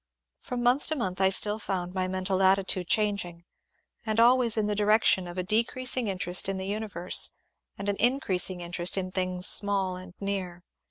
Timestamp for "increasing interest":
7.99-8.97